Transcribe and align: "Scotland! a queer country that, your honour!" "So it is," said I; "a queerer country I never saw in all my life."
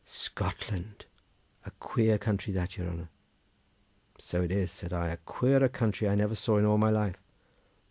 "Scotland! 0.03 1.05
a 1.63 1.69
queer 1.79 2.17
country 2.17 2.51
that, 2.53 2.75
your 2.75 2.87
honour!" 2.87 3.09
"So 4.17 4.41
it 4.41 4.49
is," 4.51 4.71
said 4.71 4.91
I; 4.93 5.09
"a 5.09 5.17
queerer 5.17 5.69
country 5.69 6.09
I 6.09 6.15
never 6.15 6.33
saw 6.33 6.57
in 6.57 6.65
all 6.65 6.79
my 6.79 6.89
life." 6.89 7.21